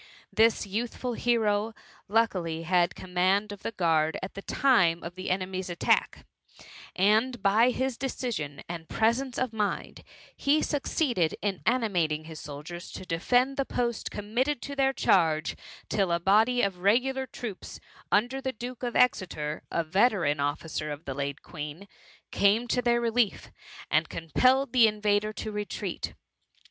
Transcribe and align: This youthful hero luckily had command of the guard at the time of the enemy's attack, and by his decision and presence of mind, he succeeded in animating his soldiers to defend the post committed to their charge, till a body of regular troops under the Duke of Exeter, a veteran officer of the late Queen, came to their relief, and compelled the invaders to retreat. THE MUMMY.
This 0.33 0.65
youthful 0.65 1.13
hero 1.13 1.75
luckily 2.07 2.63
had 2.63 2.95
command 2.95 3.51
of 3.51 3.61
the 3.61 3.71
guard 3.71 4.17
at 4.23 4.33
the 4.33 4.41
time 4.41 5.03
of 5.03 5.13
the 5.13 5.29
enemy's 5.29 5.69
attack, 5.69 6.25
and 6.95 7.39
by 7.43 7.69
his 7.69 7.99
decision 7.99 8.63
and 8.67 8.89
presence 8.89 9.37
of 9.37 9.53
mind, 9.53 10.03
he 10.35 10.63
succeeded 10.63 11.35
in 11.43 11.61
animating 11.67 12.23
his 12.23 12.39
soldiers 12.39 12.91
to 12.93 13.05
defend 13.05 13.57
the 13.57 13.63
post 13.63 14.09
committed 14.09 14.59
to 14.63 14.75
their 14.75 14.91
charge, 14.91 15.55
till 15.87 16.11
a 16.11 16.19
body 16.19 16.63
of 16.63 16.79
regular 16.79 17.27
troops 17.27 17.79
under 18.11 18.41
the 18.41 18.53
Duke 18.53 18.81
of 18.81 18.95
Exeter, 18.95 19.61
a 19.69 19.83
veteran 19.83 20.39
officer 20.39 20.91
of 20.91 21.05
the 21.05 21.13
late 21.13 21.43
Queen, 21.43 21.87
came 22.31 22.67
to 22.69 22.81
their 22.81 22.99
relief, 22.99 23.51
and 23.91 24.09
compelled 24.09 24.73
the 24.73 24.87
invaders 24.87 25.35
to 25.35 25.51
retreat. 25.51 26.01
THE 26.03 26.09
MUMMY. 26.09 26.17